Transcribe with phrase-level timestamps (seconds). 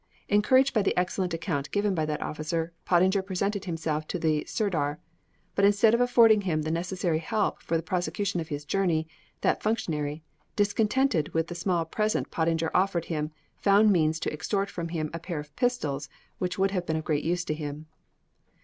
[0.29, 4.97] Encouraged by the excellent account given by that officer, Pottinger presented himself to the Serdar.
[5.53, 9.07] But instead of affording him the necessary help for the prosecution of his journey,
[9.41, 10.23] that functionary,
[10.55, 15.19] discontented with the small present Pottinger offered him, found means to extort from him a
[15.19, 16.09] pair of pistols,
[16.39, 17.85] which would have been of great use to him.